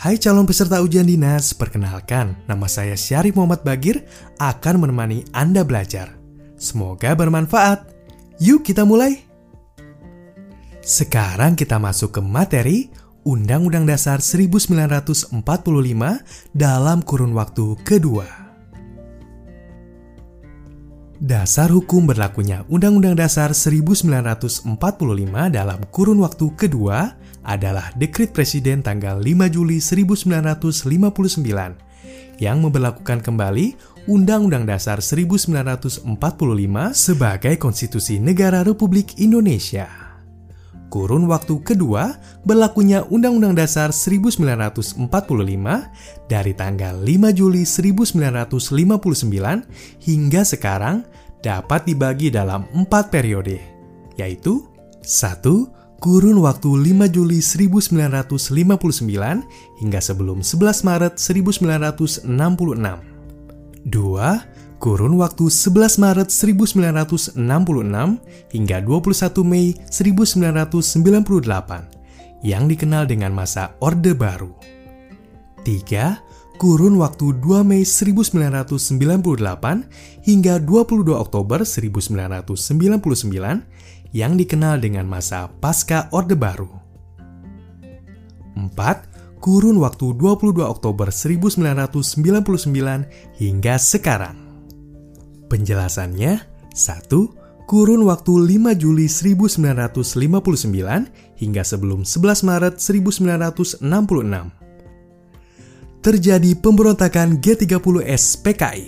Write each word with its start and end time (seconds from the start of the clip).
Hai 0.00 0.16
calon 0.16 0.48
peserta 0.48 0.80
ujian 0.80 1.04
dinas, 1.04 1.52
perkenalkan, 1.52 2.32
nama 2.48 2.64
saya 2.72 2.96
Syarif 2.96 3.36
Muhammad 3.36 3.60
Bagir 3.60 4.00
akan 4.40 4.80
menemani 4.80 5.28
Anda 5.36 5.60
belajar. 5.60 6.16
Semoga 6.56 7.12
bermanfaat. 7.12 7.84
Yuk 8.40 8.64
kita 8.64 8.88
mulai. 8.88 9.20
Sekarang 10.80 11.52
kita 11.52 11.76
masuk 11.76 12.16
ke 12.16 12.24
materi 12.24 12.88
Undang-Undang 13.28 13.92
Dasar 13.92 14.24
1945 14.24 15.36
dalam 16.56 17.04
kurun 17.04 17.36
waktu 17.36 17.76
kedua. 17.84 18.39
Dasar 21.20 21.68
hukum 21.68 22.08
berlakunya 22.08 22.64
Undang-Undang 22.72 23.12
Dasar 23.12 23.52
1945 23.52 24.64
dalam 25.52 25.76
kurun 25.92 26.24
waktu 26.24 26.48
kedua 26.56 27.12
adalah 27.44 27.92
Dekrit 27.92 28.32
Presiden 28.32 28.80
tanggal 28.80 29.20
5 29.20 29.28
Juli 29.52 29.84
1959 29.84 30.80
yang 32.40 32.64
memperlakukan 32.64 33.20
kembali 33.20 33.76
Undang-Undang 34.08 34.64
Dasar 34.64 35.04
1945 35.04 36.08
sebagai 36.96 37.52
konstitusi 37.60 38.16
negara 38.16 38.64
Republik 38.64 39.20
Indonesia. 39.20 40.09
Kurun 40.90 41.30
waktu 41.30 41.62
kedua 41.62 42.18
berlakunya 42.42 43.06
Undang-Undang 43.06 43.54
Dasar 43.54 43.94
1945 43.94 44.98
dari 46.26 46.52
tanggal 46.58 46.98
5 46.98 47.30
Juli 47.30 47.62
1959 47.62 48.90
hingga 50.02 50.42
sekarang 50.42 51.06
dapat 51.46 51.86
dibagi 51.86 52.34
dalam 52.34 52.66
empat 52.74 53.14
periode, 53.14 53.62
yaitu 54.18 54.66
1. 55.06 56.02
Kurun 56.02 56.42
waktu 56.42 56.74
5 56.74 57.06
Juli 57.12 57.38
1959 57.38 59.46
hingga 59.78 60.00
sebelum 60.02 60.42
11 60.42 60.82
Maret 60.82 61.22
1966 61.22 62.26
2 62.26 62.34
kurun 64.80 65.20
waktu 65.20 65.52
11 65.52 66.00
Maret 66.00 66.32
1966 66.32 67.36
hingga 68.48 68.80
21 68.80 69.44
Mei 69.44 69.76
1998 69.92 72.40
yang 72.40 72.64
dikenal 72.64 73.04
dengan 73.04 73.36
masa 73.36 73.76
Orde 73.84 74.16
Baru. 74.16 74.56
3. 75.68 76.56
Kurun 76.56 76.96
waktu 76.96 77.36
2 77.44 77.60
Mei 77.60 77.84
1998 77.84 80.24
hingga 80.24 80.56
22 80.56 81.12
Oktober 81.12 81.68
1999 81.68 84.16
yang 84.16 84.40
dikenal 84.40 84.80
dengan 84.80 85.04
masa 85.04 85.52
Pasca 85.60 86.08
Orde 86.08 86.40
Baru. 86.40 86.72
4 88.56 89.44
kurun 89.44 89.76
waktu 89.80 90.12
22 90.16 90.64
Oktober 90.64 91.12
1999 91.12 93.04
hingga 93.36 93.76
sekarang. 93.76 94.49
Penjelasannya, 95.50 96.46
1. 96.70 97.66
Kurun 97.66 98.06
waktu 98.06 98.58
5 98.58 98.74
Juli 98.78 99.10
1959 99.10 101.10
hingga 101.38 101.62
sebelum 101.66 102.06
11 102.06 102.46
Maret 102.46 102.78
1966. 102.78 103.82
Terjadi 106.00 106.50
pemberontakan 106.54 107.42
G30S 107.42 108.46
PKI. 108.46 108.86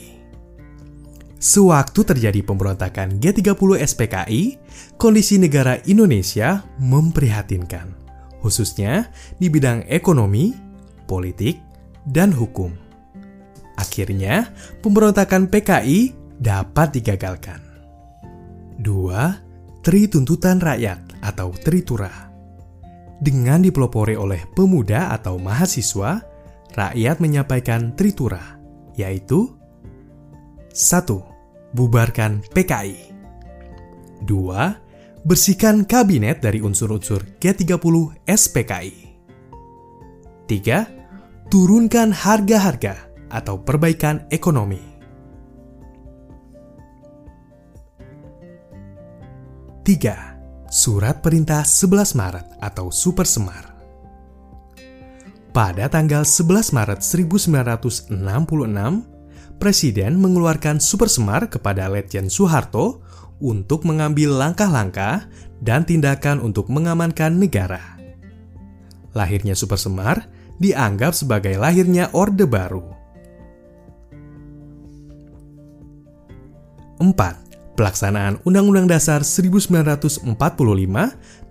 Sewaktu 1.42 2.06
terjadi 2.06 2.38
pemberontakan 2.46 3.18
G30 3.18 3.83
SPKI, 3.83 4.62
kondisi 4.94 5.42
negara 5.42 5.83
Indonesia 5.90 6.62
memprihatinkan, 6.78 7.90
khususnya 8.38 9.10
di 9.42 9.50
bidang 9.50 9.83
ekonomi, 9.90 10.55
politik, 11.10 11.58
dan 12.06 12.30
hukum. 12.30 12.70
Akhirnya, 13.74 14.55
pemberontakan 14.86 15.50
PKI 15.50 16.21
dapat 16.42 16.98
digagalkan. 16.98 17.63
2. 18.83 18.83
Tri 19.86 20.11
tuntutan 20.11 20.58
rakyat 20.58 21.23
atau 21.23 21.55
tritura. 21.55 22.11
Dengan 23.23 23.63
dipelopori 23.63 24.19
oleh 24.19 24.51
pemuda 24.51 25.14
atau 25.14 25.39
mahasiswa, 25.39 26.19
rakyat 26.75 27.23
menyampaikan 27.23 27.95
tritura, 27.95 28.58
yaitu 28.98 29.55
1. 30.75 31.23
Bubarkan 31.73 32.42
PKI 32.51 32.98
2. 34.27 35.23
Bersihkan 35.23 35.86
kabinet 35.86 36.42
dari 36.42 36.59
unsur-unsur 36.59 37.39
G30 37.39 38.27
SPKI 38.27 38.95
3. 40.51 41.47
Turunkan 41.47 42.11
harga-harga 42.11 42.98
atau 43.30 43.63
perbaikan 43.63 44.27
ekonomi 44.35 44.92
3. 49.82 50.70
Surat 50.70 51.26
Perintah 51.26 51.66
11 51.66 52.14
Maret 52.14 52.46
atau 52.62 52.94
Super 52.94 53.26
Semar 53.26 53.74
Pada 55.50 55.90
tanggal 55.90 56.22
11 56.22 56.70
Maret 56.70 57.02
1966, 57.02 58.14
Presiden 59.58 60.22
mengeluarkan 60.22 60.78
Super 60.78 61.10
Semar 61.10 61.50
kepada 61.50 61.90
Letjen 61.90 62.30
Soeharto 62.30 63.02
untuk 63.42 63.82
mengambil 63.82 64.30
langkah-langkah 64.38 65.26
dan 65.58 65.82
tindakan 65.82 66.38
untuk 66.38 66.70
mengamankan 66.70 67.42
negara. 67.42 67.98
Lahirnya 69.18 69.58
Super 69.58 69.82
Semar 69.82 70.30
dianggap 70.62 71.10
sebagai 71.10 71.58
lahirnya 71.58 72.06
Orde 72.14 72.46
Baru. 72.46 72.86
4 77.02 77.42
pelaksanaan 77.74 78.38
Undang-Undang 78.44 78.88
Dasar 78.88 79.24
1945 79.24 80.28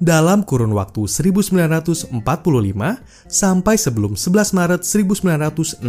dalam 0.01 0.39
kurun 0.45 0.73
waktu 0.77 1.01
1945 1.05 2.13
sampai 3.27 3.75
sebelum 3.77 4.13
11 4.17 4.53
Maret 4.53 4.81
1966. 4.85 5.81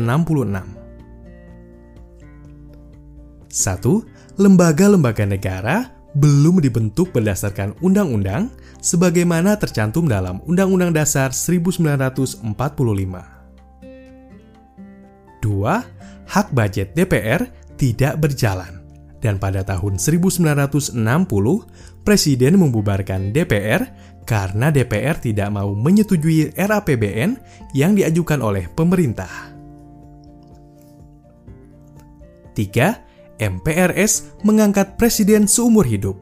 1. 3.53 4.41
Lembaga-lembaga 4.41 5.29
negara 5.29 5.93
belum 6.17 6.61
dibentuk 6.61 7.13
berdasarkan 7.13 7.77
undang-undang 7.85 8.49
sebagaimana 8.81 9.57
tercantum 9.57 10.09
dalam 10.09 10.41
Undang-Undang 10.49 10.93
Dasar 10.97 11.33
1945. 11.33 12.45
2. 15.41 16.33
Hak 16.33 16.49
budget 16.55 16.97
DPR 16.97 17.45
tidak 17.77 18.17
berjalan 18.17 18.82
dan 19.23 19.39
pada 19.39 19.63
tahun 19.63 19.97
1960 20.03 20.99
Presiden 22.03 22.59
membubarkan 22.59 23.31
DPR 23.31 23.87
karena 24.27 24.75
DPR 24.75 25.23
tidak 25.23 25.55
mau 25.55 25.71
menyetujui 25.71 26.59
RAPBN 26.59 27.39
yang 27.79 27.95
diajukan 27.95 28.43
oleh 28.43 28.67
pemerintah. 28.75 29.31
3. 32.59 33.39
MPRS 33.39 34.43
mengangkat 34.43 34.99
presiden 34.99 35.47
seumur 35.47 35.87
hidup. 35.87 36.19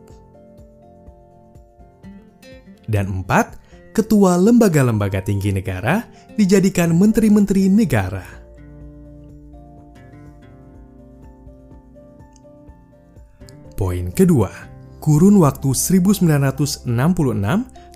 Dan 2.84 3.24
4. 3.24 3.96
Ketua 3.96 4.36
lembaga-lembaga 4.36 5.24
tinggi 5.24 5.50
negara 5.50 6.04
dijadikan 6.36 6.92
menteri-menteri 6.92 7.72
negara. 7.72 8.39
Poin 13.90 14.14
kedua, 14.14 14.54
kurun 15.02 15.42
waktu 15.42 15.74
1966 15.74 16.86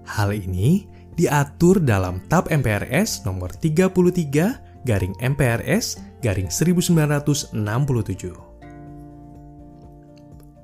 Hal 0.07 0.31
ini 0.31 0.87
diatur 1.19 1.83
dalam 1.83 2.23
TAP 2.31 2.47
MPRS 2.47 3.27
nomor 3.27 3.51
33 3.51 4.87
garing 4.87 5.11
MPRS 5.19 5.99
garing 6.23 6.47
1967. 6.47 7.51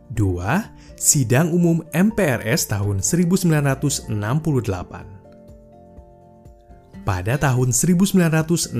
2. 0.08 0.16
Sidang 0.98 1.52
Umum 1.52 1.84
MPRS 1.92 2.72
tahun 2.72 3.04
1968 3.04 5.17
Pada 7.08 7.40
tahun 7.40 7.72
1968, 7.72 8.76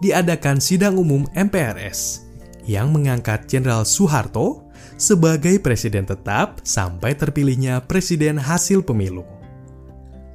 diadakan 0.00 0.56
Sidang 0.56 0.96
Umum 0.96 1.28
MPRS 1.36 2.24
yang 2.64 2.88
mengangkat 2.88 3.44
Jenderal 3.44 3.84
Soeharto 3.84 4.64
sebagai 4.96 5.60
presiden 5.60 6.08
tetap 6.08 6.64
sampai 6.64 7.12
terpilihnya 7.12 7.84
presiden 7.84 8.40
hasil 8.40 8.80
pemilu. 8.80 9.28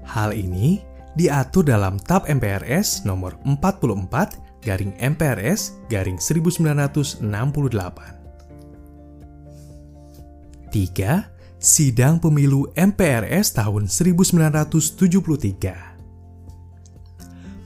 Hal 0.06 0.38
ini 0.38 0.86
diatur 1.18 1.66
dalam 1.66 1.98
TAP 1.98 2.30
MPRS 2.30 3.10
nomor 3.10 3.42
44 3.42 4.62
garing 4.62 4.94
MPRS 5.02 5.82
garing 5.90 6.22
1968. 6.22 7.26
3. 10.70 11.26
Sidang 11.62 12.18
Pemilu 12.22 12.70
MPRS 12.78 13.58
tahun 13.58 13.90
1973 13.90 15.91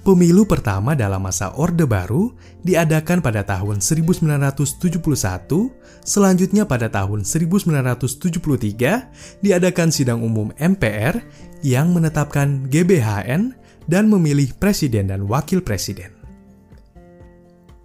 Pemilu 0.05 0.45
pertama 0.45 0.93
dalam 0.93 1.17
masa 1.17 1.49
Orde 1.57 1.89
Baru 1.89 2.37
diadakan 2.61 3.25
pada 3.25 3.41
tahun 3.41 3.81
1971, 3.81 5.01
selanjutnya 6.05 6.69
pada 6.69 6.93
tahun 6.93 7.25
1973 7.25 9.41
diadakan 9.41 9.89
sidang 9.89 10.21
umum 10.21 10.53
MPR 10.61 11.25
yang 11.65 11.89
menetapkan 11.89 12.69
GBHN 12.69 13.57
dan 13.89 14.05
memilih 14.05 14.53
presiden 14.61 15.09
dan 15.09 15.25
wakil 15.25 15.65
presiden. 15.65 16.13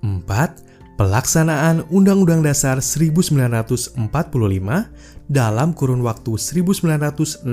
4 0.05 0.70
pelaksanaan 1.01 1.89
Undang-Undang 1.89 2.45
Dasar 2.45 2.85
1945 2.85 3.97
dalam 5.33 5.73
kurun 5.73 6.05
waktu 6.05 6.37
1966 6.37 7.49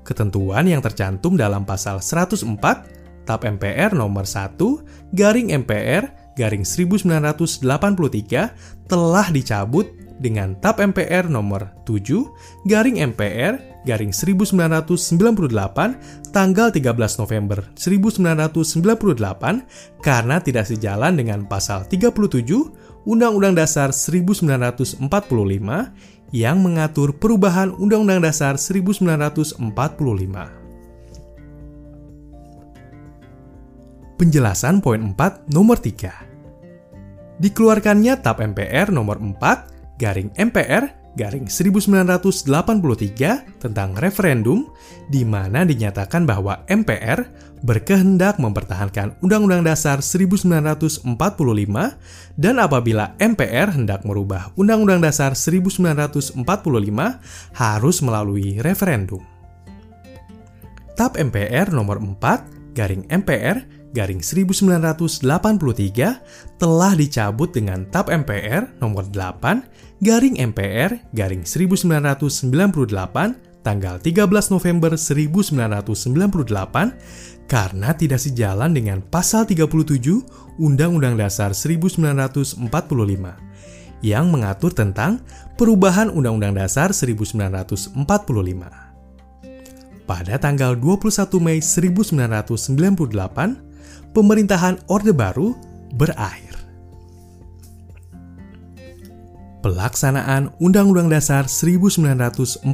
Ketentuan 0.00 0.64
yang 0.66 0.82
tercantum 0.82 1.36
dalam 1.36 1.62
pasal 1.62 2.00
104 2.02 2.44
TAP 3.28 3.40
MPR 3.46 3.94
nomor 3.94 4.26
1 4.26 4.58
garing 5.14 5.54
MPR 5.54 6.34
garing 6.34 6.64
1983 6.64 7.62
telah 8.90 9.26
dicabut 9.30 9.86
dengan 10.18 10.56
TAP 10.58 10.82
MPR 10.82 11.30
nomor 11.30 11.70
7 11.86 12.26
garing 12.66 12.98
MPR 13.12 13.69
garing 13.88 14.12
1998 14.12 16.28
tanggal 16.34 16.68
13 16.68 17.20
November 17.20 17.64
1998 17.74 20.04
karena 20.04 20.36
tidak 20.40 20.66
sejalan 20.68 21.16
dengan 21.16 21.48
pasal 21.48 21.88
37 21.88 23.08
Undang-Undang 23.08 23.56
Dasar 23.56 23.96
1945 23.96 25.00
yang 26.30 26.62
mengatur 26.62 27.10
perubahan 27.16 27.74
Undang-Undang 27.74 28.22
Dasar 28.28 28.60
1945. 28.60 29.64
Penjelasan 34.20 34.84
poin 34.84 35.00
4 35.16 35.48
nomor 35.48 35.80
3. 35.80 37.40
Dikeluarkannya 37.40 38.20
TAP 38.20 38.44
MPR 38.52 38.92
nomor 38.92 39.16
4 39.16 39.96
garing 39.96 40.28
MPR 40.36 40.99
garing 41.18 41.50
1983 41.50 43.58
tentang 43.58 43.98
referendum 43.98 44.70
di 45.10 45.26
mana 45.26 45.66
dinyatakan 45.66 46.26
bahwa 46.26 46.62
MPR 46.70 47.26
berkehendak 47.60 48.40
mempertahankan 48.40 49.20
Undang-Undang 49.20 49.68
Dasar 49.68 50.00
1945 50.00 51.04
dan 52.40 52.56
apabila 52.56 53.12
MPR 53.20 53.76
hendak 53.76 54.00
merubah 54.06 54.54
Undang-Undang 54.56 55.04
Dasar 55.04 55.36
1945 55.36 56.40
harus 57.54 57.96
melalui 58.00 58.56
referendum. 58.62 59.20
TAP 60.96 61.16
MPR 61.16 61.72
nomor 61.72 61.96
4 61.96 62.76
garing 62.76 63.08
MPR 63.08 63.64
garing 63.90 64.22
1983 64.22 65.26
telah 66.62 66.92
dicabut 66.94 67.50
dengan 67.50 67.82
TAP 67.90 68.06
MPR 68.22 68.78
nomor 68.78 69.10
8 69.10 69.89
garing 70.00 70.40
MPR 70.40 71.12
garing 71.12 71.44
1998 71.44 73.36
tanggal 73.60 74.00
13 74.00 74.24
November 74.52 74.96
1998 74.96 77.44
karena 77.44 77.92
tidak 77.92 78.20
sejalan 78.20 78.72
dengan 78.72 79.04
pasal 79.04 79.44
37 79.44 79.68
Undang-Undang 80.56 81.20
Dasar 81.20 81.52
1945 81.52 82.64
yang 84.00 84.32
mengatur 84.32 84.72
tentang 84.72 85.20
perubahan 85.60 86.08
Undang-Undang 86.08 86.56
Dasar 86.56 86.96
1945 86.96 88.88
pada 90.10 90.42
tanggal 90.42 90.74
21 90.74 91.06
Mei 91.38 91.62
1998, 91.62 94.10
pemerintahan 94.10 94.82
Orde 94.90 95.14
Baru 95.14 95.54
berakhir. 95.94 96.49
Pelaksanaan 99.60 100.56
Undang-Undang 100.56 101.12
Dasar 101.12 101.44
1945 101.44 102.64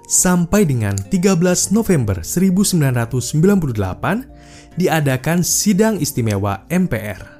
sampai 0.06 0.70
dengan 0.70 0.94
13 0.94 1.74
November 1.74 2.22
1998 2.22 4.78
diadakan 4.78 5.42
sidang 5.42 5.98
istimewa 5.98 6.70
MPR. 6.70 7.34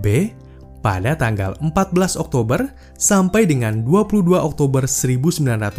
B. 0.00 0.32
Pada 0.80 1.12
tanggal 1.12 1.60
14 1.60 2.16
Oktober 2.16 2.72
sampai 2.96 3.44
dengan 3.44 3.84
22 3.84 4.32
Oktober 4.40 4.88
1999 4.88 5.76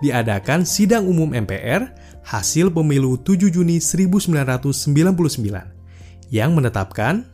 diadakan 0.00 0.64
sidang 0.64 1.04
umum 1.04 1.36
MPR 1.36 1.92
hasil 2.24 2.72
pemilu 2.72 3.20
7 3.20 3.52
Juni 3.52 3.76
1999 3.76 4.72
yang 6.32 6.56
menetapkan 6.56 7.28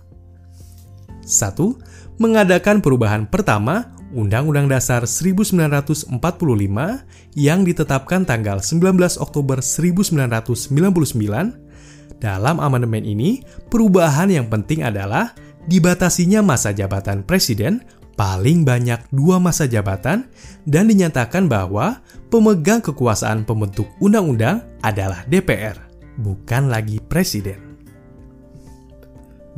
1. 1.23 2.19
Mengadakan 2.19 2.83
perubahan 2.83 3.31
pertama 3.31 3.95
Undang-Undang 4.11 4.67
Dasar 4.67 5.07
1945 5.07 6.11
yang 7.39 7.63
ditetapkan 7.63 8.27
tanggal 8.27 8.59
19 8.59 8.99
Oktober 9.23 9.63
1999. 9.63 11.55
Dalam 12.17 12.57
amandemen 12.59 13.05
ini, 13.05 13.45
perubahan 13.69 14.33
yang 14.33 14.49
penting 14.49 14.81
adalah 14.83 15.37
dibatasinya 15.67 16.41
masa 16.43 16.71
jabatan 16.71 17.27
presiden 17.27 17.83
paling 18.17 18.65
banyak 18.65 18.99
dua 19.13 19.37
masa 19.37 19.69
jabatan 19.69 20.27
dan 20.65 20.89
dinyatakan 20.89 21.47
bahwa 21.47 22.01
pemegang 22.33 22.81
kekuasaan 22.81 23.45
pembentuk 23.45 23.87
undang-undang 24.01 24.65
adalah 24.81 25.23
DPR, 25.29 25.77
bukan 26.19 26.73
lagi 26.73 26.99
presiden. 27.05 27.77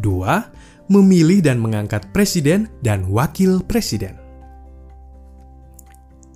2. 0.03 0.89
Memilih 0.89 1.45
dan 1.45 1.61
mengangkat 1.61 2.09
presiden 2.17 2.71
dan 2.81 3.07
wakil 3.13 3.61
presiden. 3.61 4.17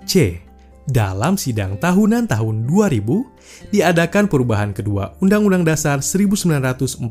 C. 0.04 0.42
Dalam 0.84 1.38
sidang 1.38 1.78
tahunan 1.78 2.26
tahun 2.26 2.66
2000, 2.66 3.31
diadakan 3.70 4.26
perubahan 4.26 4.74
kedua 4.74 5.14
Undang-Undang 5.22 5.64
Dasar 5.68 6.02
1945 6.02 7.02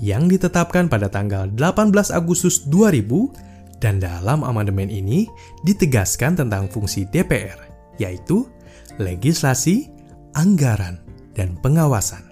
yang 0.00 0.22
ditetapkan 0.26 0.88
pada 0.88 1.06
tanggal 1.12 1.50
18 1.52 1.92
Agustus 2.12 2.64
2000 2.68 3.80
dan 3.80 4.00
dalam 4.00 4.40
amandemen 4.42 4.88
ini 4.88 5.28
ditegaskan 5.62 6.40
tentang 6.40 6.66
fungsi 6.72 7.04
DPR, 7.12 7.60
yaitu 8.00 8.48
legislasi, 8.96 9.92
anggaran, 10.32 11.00
dan 11.36 11.60
pengawasan. 11.60 12.24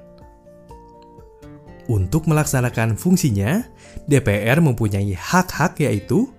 Untuk 1.84 2.24
melaksanakan 2.24 2.96
fungsinya, 2.96 3.60
DPR 4.08 4.64
mempunyai 4.64 5.12
hak-hak 5.12 5.84
yaitu 5.84 6.32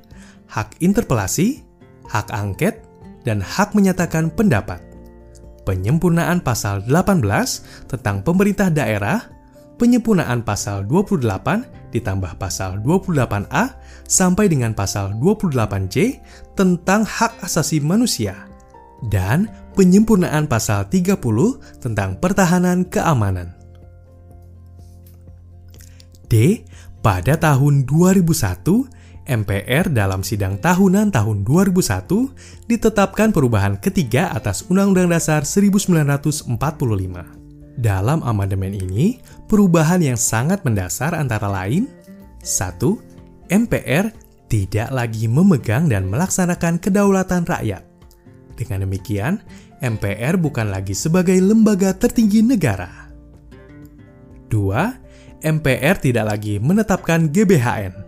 hak 0.50 0.74
interpelasi, 0.82 1.62
hak 2.10 2.34
angket, 2.34 2.82
dan 3.22 3.46
hak 3.46 3.78
menyatakan 3.78 4.34
pendapat. 4.34 4.82
Penyempurnaan 5.66 6.46
pasal 6.46 6.86
18 6.86 7.90
tentang 7.90 8.22
pemerintah 8.22 8.70
daerah, 8.70 9.26
penyempurnaan 9.82 10.46
pasal 10.46 10.86
28 10.86 11.90
ditambah 11.90 12.38
pasal 12.38 12.80
28A 12.86 13.74
sampai 14.06 14.46
dengan 14.46 14.78
pasal 14.78 15.18
28C 15.18 16.22
tentang 16.54 17.02
hak 17.02 17.42
asasi 17.42 17.82
manusia, 17.82 18.46
dan 19.10 19.50
penyempurnaan 19.74 20.46
pasal 20.46 20.86
30 20.86 21.18
tentang 21.82 22.20
pertahanan 22.22 22.86
keamanan. 22.86 23.58
D. 26.30 26.66
Pada 27.06 27.38
tahun 27.38 27.86
2001, 27.86 28.90
MPR 29.26 29.90
dalam 29.90 30.22
sidang 30.22 30.62
tahunan 30.62 31.10
tahun 31.10 31.42
2001 31.50 32.70
ditetapkan 32.70 33.34
perubahan 33.34 33.82
ketiga 33.82 34.30
atas 34.30 34.70
Undang-Undang 34.70 35.18
Dasar 35.18 35.42
1945. 35.42 36.54
Dalam 37.82 38.22
amandemen 38.22 38.78
ini, 38.78 39.18
perubahan 39.50 40.06
yang 40.06 40.16
sangat 40.16 40.62
mendasar 40.62 41.18
antara 41.18 41.50
lain 41.50 41.90
1. 42.46 42.78
MPR 43.50 44.14
tidak 44.46 44.94
lagi 44.94 45.26
memegang 45.26 45.90
dan 45.90 46.06
melaksanakan 46.06 46.78
kedaulatan 46.78 47.50
rakyat. 47.50 47.82
Dengan 48.54 48.86
demikian, 48.86 49.42
MPR 49.82 50.38
bukan 50.38 50.70
lagi 50.70 50.94
sebagai 50.94 51.36
lembaga 51.42 51.98
tertinggi 51.98 52.46
negara. 52.46 53.10
2. 54.54 55.42
MPR 55.42 55.98
tidak 55.98 56.26
lagi 56.30 56.62
menetapkan 56.62 57.34
GBHN 57.34 58.05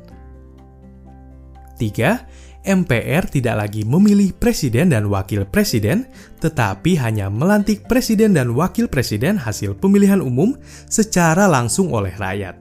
3. 1.77 2.67
MPR 2.67 3.31
tidak 3.31 3.55
lagi 3.63 3.87
memilih 3.87 4.35
presiden 4.35 4.91
dan 4.91 5.07
wakil 5.07 5.47
presiden, 5.47 6.03
tetapi 6.43 6.99
hanya 6.99 7.31
melantik 7.31 7.87
presiden 7.87 8.35
dan 8.35 8.51
wakil 8.51 8.91
presiden 8.91 9.39
hasil 9.39 9.79
pemilihan 9.79 10.19
umum 10.19 10.51
secara 10.91 11.47
langsung 11.47 11.95
oleh 11.95 12.11
rakyat. 12.19 12.59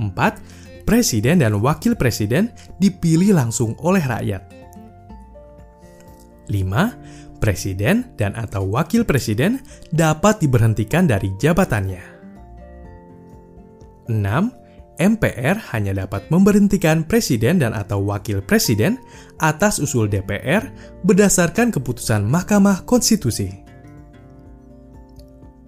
4. 0.00 0.88
Presiden 0.88 1.44
dan 1.44 1.60
wakil 1.60 1.92
presiden 1.92 2.48
dipilih 2.80 3.36
langsung 3.36 3.76
oleh 3.84 4.00
rakyat. 4.00 4.42
5. 6.48 7.38
Presiden 7.38 8.16
dan 8.16 8.32
atau 8.38 8.64
wakil 8.70 9.04
presiden 9.04 9.60
dapat 9.92 10.40
diberhentikan 10.40 11.04
dari 11.04 11.30
jabatannya. 11.36 12.02
6 14.08 14.61
MPR 15.02 15.58
hanya 15.74 16.06
dapat 16.06 16.30
memberhentikan 16.30 17.02
presiden 17.02 17.58
dan 17.58 17.74
atau 17.74 17.98
wakil 18.06 18.38
presiden 18.38 19.02
atas 19.42 19.82
usul 19.82 20.06
DPR 20.06 20.70
berdasarkan 21.02 21.74
keputusan 21.74 22.22
Mahkamah 22.22 22.86
Konstitusi. 22.86 23.50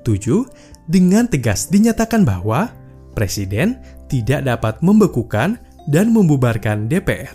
7. 0.06 0.86
Dengan 0.86 1.26
tegas 1.26 1.66
dinyatakan 1.66 2.22
bahwa 2.22 2.70
presiden 3.18 3.82
tidak 4.06 4.46
dapat 4.46 4.78
membekukan 4.84 5.58
dan 5.90 6.14
membubarkan 6.14 6.86
DPR. 6.86 7.34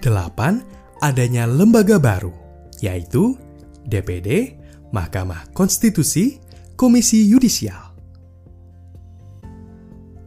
8. 0.00 1.04
Adanya 1.04 1.44
lembaga 1.44 2.00
baru, 2.00 2.32
yaitu 2.80 3.36
DPD, 3.84 4.56
Mahkamah 4.88 5.52
Konstitusi, 5.52 6.40
Komisi 6.80 7.28
Yudisial. 7.28 7.83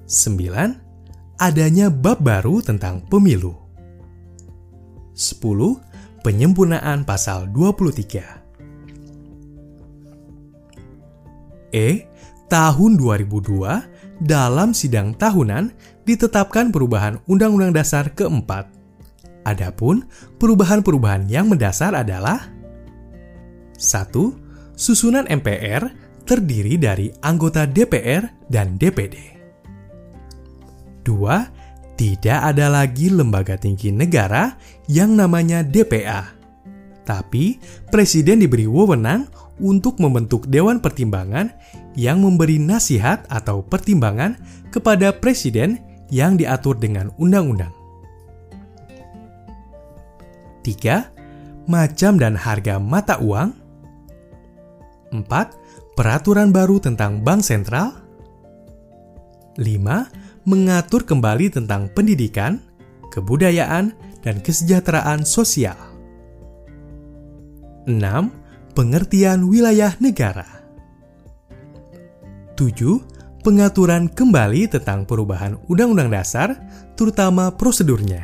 9. 0.07 1.35
Adanya 1.35 1.91
bab 1.91 2.23
baru 2.23 2.63
tentang 2.63 3.03
pemilu. 3.11 3.51
10. 5.11 5.43
Penyempurnaan 6.23 7.03
pasal 7.03 7.51
23. 7.51 8.23
E. 11.75 12.07
Tahun 12.47 12.91
2002, 12.95 14.23
dalam 14.23 14.71
sidang 14.71 15.11
tahunan 15.11 15.75
ditetapkan 16.07 16.71
perubahan 16.71 17.19
Undang-Undang 17.27 17.75
Dasar 17.75 18.07
keempat. 18.15 18.71
Adapun 19.43 20.07
perubahan-perubahan 20.39 21.27
yang 21.27 21.51
mendasar 21.51 21.91
adalah 21.91 22.47
1. 23.75 24.71
Susunan 24.71 25.27
MPR 25.27 25.91
terdiri 26.23 26.79
dari 26.79 27.11
anggota 27.19 27.67
DPR 27.67 28.47
dan 28.47 28.79
DPD. 28.79 29.36
Kedua, 31.07 31.39
tidak 31.95 32.51
ada 32.51 32.67
lagi 32.67 33.07
lembaga 33.07 33.55
tinggi 33.55 33.95
negara 33.95 34.59
yang 34.91 35.15
namanya 35.15 35.63
DPA. 35.63 36.35
Tapi, 37.07 37.63
presiden 37.87 38.43
diberi 38.43 38.67
wewenang 38.67 39.23
untuk 39.63 40.03
membentuk 40.03 40.51
dewan 40.51 40.83
pertimbangan 40.83 41.47
yang 41.95 42.19
memberi 42.19 42.59
nasihat 42.59 43.23
atau 43.31 43.63
pertimbangan 43.63 44.35
kepada 44.67 45.15
presiden 45.15 45.79
yang 46.11 46.35
diatur 46.35 46.75
dengan 46.75 47.07
undang-undang. 47.15 47.71
3. 50.67 51.71
Macam 51.71 52.19
dan 52.19 52.35
harga 52.35 52.83
mata 52.83 53.15
uang 53.23 53.55
4. 55.15 55.23
Peraturan 55.95 56.51
baru 56.51 56.83
tentang 56.83 57.23
bank 57.23 57.47
sentral 57.47 57.95
5 59.55 60.16
mengatur 60.47 61.03
kembali 61.03 61.51
tentang 61.51 61.91
pendidikan, 61.91 62.63
kebudayaan, 63.11 63.91
dan 64.23 64.39
kesejahteraan 64.39 65.27
sosial. 65.27 65.75
6. 67.83 68.31
Pengertian 68.71 69.51
wilayah 69.51 69.91
negara. 69.99 70.47
7. 72.55 72.63
Pengaturan 73.43 74.07
kembali 74.07 74.71
tentang 74.71 75.03
perubahan 75.03 75.59
Undang-Undang 75.67 76.15
Dasar, 76.15 76.49
terutama 76.95 77.51
prosedurnya. 77.51 78.23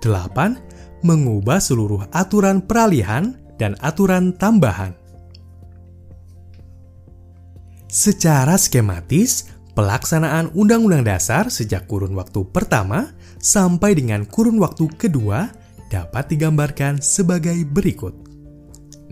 8. 0.00 1.04
Mengubah 1.04 1.60
seluruh 1.60 2.08
aturan 2.08 2.64
peralihan 2.64 3.36
dan 3.60 3.76
aturan 3.84 4.32
tambahan. 4.32 4.96
Secara 7.92 8.56
skematis, 8.56 9.51
Pelaksanaan 9.72 10.52
Undang-Undang 10.52 11.08
Dasar 11.08 11.48
sejak 11.48 11.88
kurun 11.88 12.12
waktu 12.12 12.44
pertama 12.52 13.16
sampai 13.40 13.96
dengan 13.96 14.28
kurun 14.28 14.60
waktu 14.60 14.84
kedua 15.00 15.48
dapat 15.88 16.28
digambarkan 16.28 17.00
sebagai 17.00 17.56
berikut. 17.64 18.12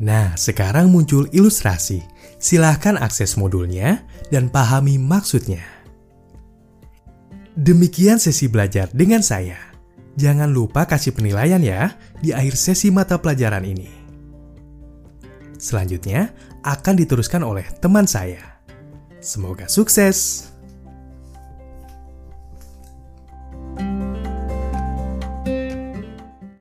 Nah, 0.00 0.36
sekarang 0.36 0.92
muncul 0.92 1.28
ilustrasi. 1.32 2.04
Silahkan 2.40 2.96
akses 2.96 3.36
modulnya 3.36 4.04
dan 4.32 4.48
pahami 4.48 4.96
maksudnya. 4.96 5.60
Demikian 7.56 8.16
sesi 8.16 8.48
belajar 8.48 8.88
dengan 8.92 9.20
saya. 9.20 9.60
Jangan 10.16 10.52
lupa 10.52 10.88
kasih 10.88 11.12
penilaian 11.12 11.60
ya 11.60 11.96
di 12.20 12.32
akhir 12.32 12.56
sesi 12.56 12.88
mata 12.88 13.20
pelajaran 13.20 13.64
ini. 13.64 13.88
Selanjutnya 15.60 16.32
akan 16.64 16.94
diteruskan 16.96 17.44
oleh 17.44 17.68
teman 17.84 18.08
saya. 18.08 18.60
Semoga 19.20 19.68
sukses! 19.68 20.49